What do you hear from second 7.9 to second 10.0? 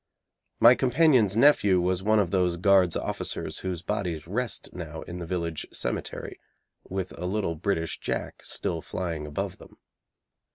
Jack still flying above them.